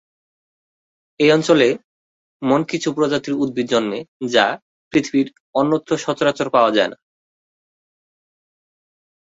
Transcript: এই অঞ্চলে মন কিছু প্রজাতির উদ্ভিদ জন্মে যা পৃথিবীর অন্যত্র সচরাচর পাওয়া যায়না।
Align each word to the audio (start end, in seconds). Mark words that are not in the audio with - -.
এই 1.19 1.29
অঞ্চলে 1.31 1.67
মন 2.41 2.61
কিছু 2.63 2.89
প্রজাতির 2.93 3.35
উদ্ভিদ 3.35 3.67
জন্মে 3.69 3.99
যা 4.29 4.45
পৃথিবীর 4.93 5.27
অন্যত্র 5.55 5.91
সচরাচর 5.97 6.47
পাওয়া 6.49 6.71
যায়না। 6.71 6.97